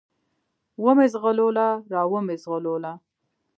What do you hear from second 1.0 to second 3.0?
زغلوله، را ومې زغلوله.